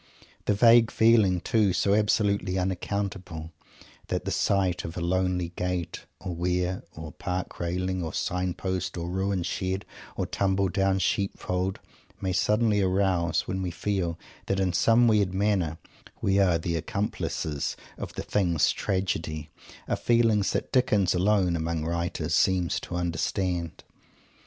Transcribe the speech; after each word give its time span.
The 0.45 0.55
vague 0.55 0.89
feelings, 0.89 1.43
too, 1.43 1.73
so 1.73 1.93
absolutely 1.93 2.57
unaccountable, 2.57 3.51
that 4.07 4.25
the 4.25 4.31
sight 4.31 4.83
of 4.83 4.97
a 4.97 4.99
lonely 4.99 5.49
gate, 5.49 6.07
or 6.19 6.33
weir, 6.33 6.81
or 6.95 7.11
park 7.11 7.59
railing, 7.59 8.01
or 8.01 8.11
sign 8.11 8.55
post, 8.55 8.97
or 8.97 9.07
ruined 9.11 9.45
shed, 9.45 9.85
or 10.15 10.25
tumble 10.25 10.69
down 10.69 10.97
sheep 10.97 11.37
fold, 11.37 11.79
may 12.19 12.33
suddenly 12.33 12.81
arouse, 12.81 13.41
when 13.47 13.61
we 13.61 13.69
feel 13.69 14.17
that 14.47 14.59
in 14.59 14.73
some 14.73 15.07
weird 15.07 15.35
manner 15.35 15.77
we 16.19 16.39
are 16.39 16.57
the 16.57 16.75
accomplices 16.75 17.77
of 17.95 18.11
the 18.13 18.23
Thing's 18.23 18.71
tragedy, 18.71 19.51
are 19.87 19.95
feelings 19.95 20.51
that 20.53 20.71
Dickens 20.71 21.13
alone 21.13 21.55
among 21.55 21.85
writers 21.85 22.33
seems 22.33 22.79
to 22.79 22.95
understand. 22.95 23.83